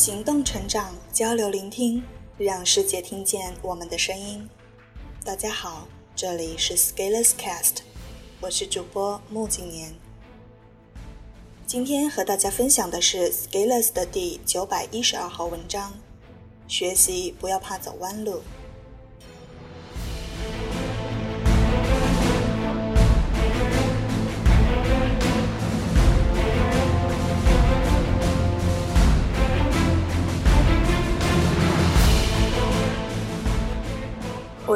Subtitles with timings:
[0.00, 2.02] 行动成长，交流聆听，
[2.38, 4.48] 让世界听见我们的声音。
[5.22, 5.86] 大家好，
[6.16, 7.80] 这里是 Scalers Cast，
[8.40, 9.92] 我是主播穆景年。
[11.66, 15.92] 今天和大家分享的是 Scalers 的第九百一十二号文章：
[16.66, 18.40] 学习不要怕走弯路。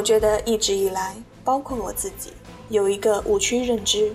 [0.05, 2.35] 我觉得一直以来，包括我自己，
[2.69, 4.15] 有一个误区认知，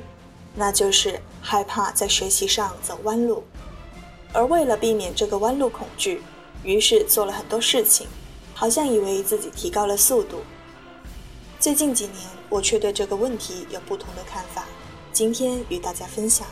[0.54, 3.44] 那就是害怕在学习上走弯路。
[4.32, 6.22] 而为了避免这个弯路恐惧，
[6.62, 8.06] 于是做了很多事情，
[8.54, 10.42] 好像以为自己提高了速度。
[11.60, 12.18] 最近几年，
[12.50, 14.66] 我却对这个问题有不同的看法，
[15.12, 16.46] 今天与大家分享。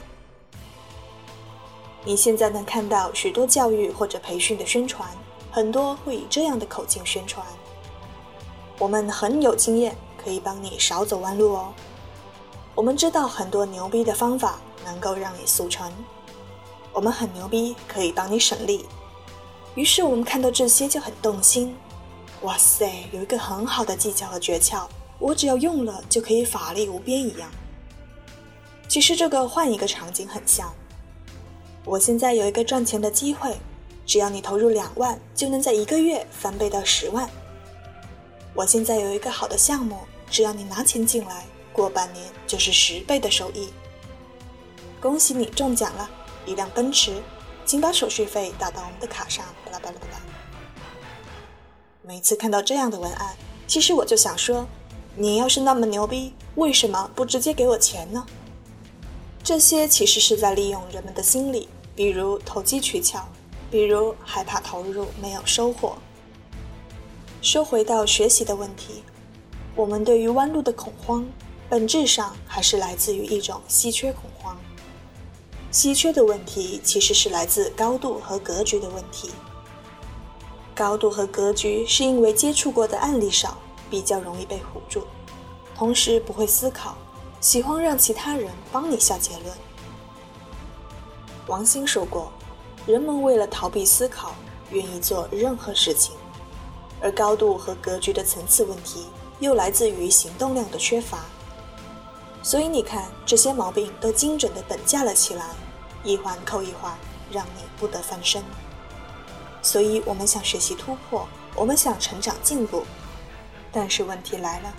[2.03, 5.07] 你现在能看到许多教育或者培训的宣传，
[5.51, 7.45] 很多会以这样的口径宣传。
[8.79, 11.73] 我们很有经验，可以帮你少走弯路哦。
[12.75, 15.91] 我们知道很多牛逼的方法能够让你速成。
[16.93, 18.85] 我们很牛逼，可以帮你省力。
[19.73, 21.75] 于是我们看到这些就很动心。
[22.43, 24.85] 哇塞，有一个很好的技巧和诀窍，
[25.17, 27.49] 我只要用了就可以法力无边一样。
[28.87, 30.71] 其实这个换一个场景很像。
[31.83, 33.57] 我现在有一个赚钱的机会，
[34.05, 37.27] 只要你投入两万，就能在一个月翻倍到十万。
[38.57, 39.99] 我现在有一个好的项目，
[40.31, 43.69] 只要你拿钱进来，过半年就是十倍的收益。
[44.99, 46.09] 恭喜你中奖了，
[46.43, 47.21] 一辆奔驰，
[47.67, 49.45] 请把手续费打到我们的卡上。
[49.63, 50.19] 巴拉巴拉巴拉。
[52.01, 53.35] 每次看到这样的文案，
[53.67, 54.67] 其实我就想说，
[55.15, 58.25] 你要是那么牛逼，为什么不直接给我钱呢？
[59.43, 63.29] 这些其实是在利用人们的心理，比如投机取巧，
[63.69, 65.95] 比如害怕投入没有收获。
[67.41, 69.03] 说回到学习的问题，
[69.75, 71.25] 我们对于弯路的恐慌，
[71.69, 74.57] 本质上还是来自于一种稀缺恐慌。
[75.71, 79.29] 稀缺的问题其实是来自高度和格局的问题。
[80.73, 83.57] 高度和格局是因为接触过的案例少，
[83.89, 85.03] 比较容易被唬住，
[85.75, 86.97] 同时不会思考，
[87.39, 89.55] 喜欢让其他人帮你下结论。
[91.45, 92.31] 王兴说过，
[92.87, 94.33] 人们为了逃避思考，
[94.71, 96.16] 愿意做任何事情。
[97.01, 99.05] 而高度和格局的层次问题，
[99.39, 101.25] 又来自于行动量的缺乏。
[102.43, 105.45] 所以你看，这些毛病都精准的等价了起来，
[106.03, 106.97] 一环扣一环，
[107.31, 108.43] 让你不得翻身。
[109.61, 112.83] 所以我们想学习突破，我们想成长进步，
[113.71, 114.73] 但是问题来了，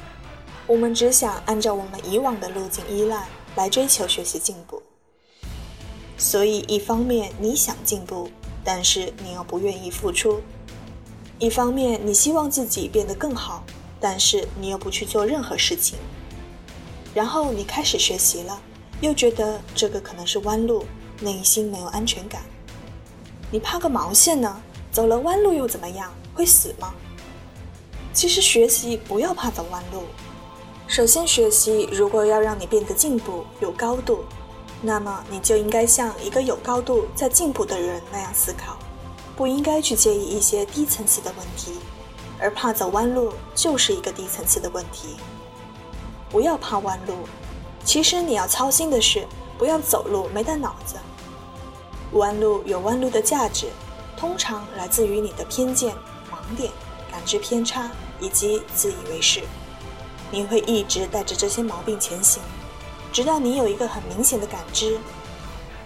[0.66, 4.82] 我们只想按照我们以往的路径依赖来追求学习进步。
[6.16, 8.30] 所以一方面你想进步，
[8.64, 10.40] 但是你又不愿意付出。
[11.38, 13.62] 一方面，你希望自己变得更好，
[14.00, 15.96] 但是你又不去做任何事情。
[17.14, 18.60] 然后你开始学习了，
[19.00, 20.84] 又觉得这个可能是弯路，
[21.20, 22.42] 内心没有安全感。
[23.52, 24.60] 你怕个毛线呢？
[24.90, 26.12] 走了弯路又怎么样？
[26.34, 26.92] 会死吗？
[28.12, 30.02] 其实学习不要怕走弯路。
[30.88, 34.24] 首先，学习如果要让你变得进步、有高度，
[34.82, 38.77] 那么你就应该像一个有高度在进步的人那样思考。
[39.38, 41.78] 不应该去介意一些低层次的问题，
[42.40, 45.10] 而怕走弯路就是一个低层次的问题。
[46.28, 47.14] 不要怕弯路，
[47.84, 49.24] 其实你要操心的是
[49.56, 50.96] 不要走路没带脑子。
[52.14, 53.68] 弯路有弯路的价值，
[54.16, 55.94] 通常来自于你的偏见、
[56.32, 56.72] 盲点、
[57.08, 57.88] 感知偏差
[58.18, 59.42] 以及自以为是。
[60.32, 62.42] 你会一直带着这些毛病前行，
[63.12, 64.98] 直到你有一个很明显的感知，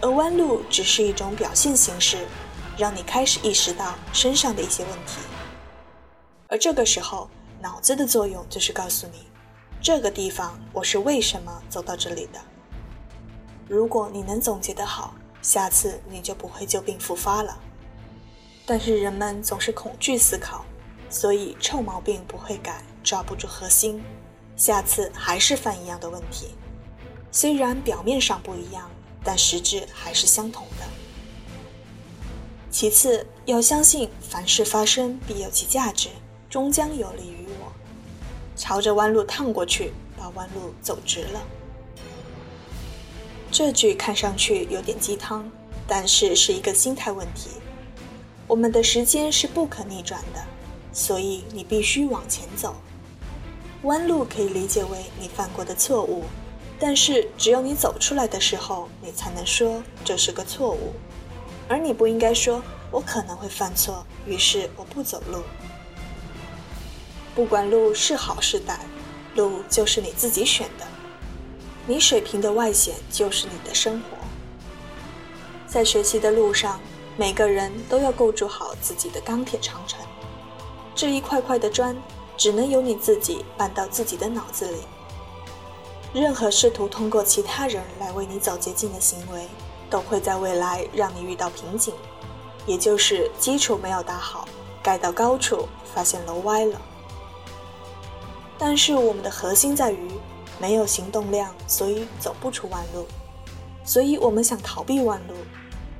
[0.00, 2.26] 而弯路只是一种表现形式。
[2.77, 5.19] 让你开始意识到身上的一些问题，
[6.48, 7.28] 而这个时候，
[7.60, 9.27] 脑子的作用就是告诉你，
[9.80, 12.41] 这个地方我是为什么走到这里的。
[13.69, 17.59] 如果你能总结得好，下次你就不会旧病复发了。
[18.65, 20.65] 但是人们总是恐惧思考，
[21.10, 24.03] 所以臭毛病不会改，抓不住核心，
[24.57, 26.54] 下次还是犯一样的问题。
[27.30, 28.91] 虽然表面上不一样，
[29.22, 30.86] 但实质还是相同的。
[32.72, 36.09] 其次，要相信凡事发生必有其价值，
[36.48, 37.71] 终将有利于我。
[38.57, 41.42] 朝着弯路趟过去，把弯路走直了。
[43.51, 45.53] 这句看上去有点鸡汤，
[45.86, 47.51] 但是是一个心态问题。
[48.48, 50.42] 我们的时间是不可逆转的，
[50.95, 52.75] 所以你必须往前走。
[53.83, 56.25] 弯路可以理解为你犯过的错误，
[56.80, 60.95] 但是只有你走出来的时候，你才能说这是个错误。
[61.72, 65.39] 而你不应该说“我可能会犯错”，于是我不走路。
[67.34, 68.77] 不管路是好是歹，
[69.36, 70.86] 路就是你自己选的。
[71.86, 74.19] 你水平的外显就是你的生活。
[75.66, 76.78] 在学习的路上，
[77.16, 79.98] 每个人都要构筑好自己的钢铁长城。
[80.95, 81.97] 这一块块的砖，
[82.36, 84.80] 只能由你自己搬到自己的脑子里。
[86.13, 89.48] 任何试图通过其他人来为你走捷径的行为，
[89.92, 91.92] 都会在未来让你遇到瓶颈，
[92.65, 94.48] 也就是基础没有打好，
[94.83, 96.80] 盖到高处发现楼歪了。
[98.59, 100.10] 但是我们的核心在于
[100.59, 103.06] 没有行动量，所以走不出弯路，
[103.84, 105.34] 所以我们想逃避弯路，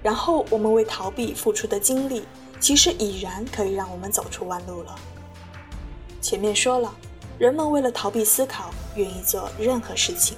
[0.03, 2.25] 然后我们为逃避付出的精力，
[2.59, 4.94] 其实已然可以让我们走出弯路了。
[6.23, 6.91] 前面说了。
[7.39, 10.37] 人们为了逃避思考，愿意做任何事情，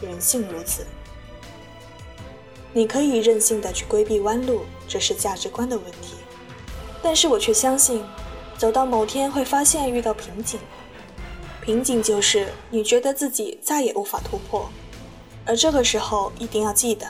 [0.00, 0.86] 人性如此。
[2.72, 6.14] 你可以任性的去规避弯路，这是价值观的问题。
[7.02, 8.04] 但是我却相信，
[8.56, 10.60] 走到某天会发现遇到瓶颈，
[11.62, 14.68] 瓶颈就是你觉得自己再也无法突破，
[15.44, 17.06] 而这个时候一定要记得，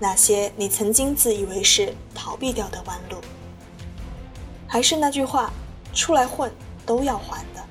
[0.00, 3.18] 那些你曾经自以为是逃避掉的弯路。
[4.66, 5.52] 还是那句话，
[5.94, 6.50] 出来混
[6.84, 7.64] 都要还的。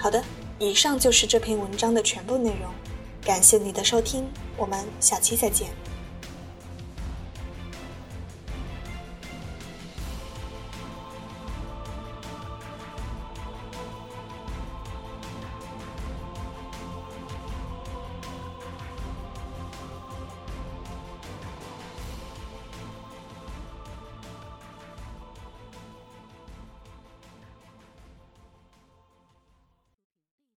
[0.00, 0.22] 好的，
[0.58, 2.72] 以上就是这篇文章的全部内容，
[3.28, 4.26] 感谢你的收听，
[4.56, 5.68] 我们下期再见。